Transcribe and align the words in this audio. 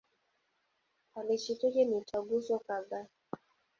Alishiriki 1.19 1.85
mitaguso 1.85 2.53
kadhaa. 2.65 3.07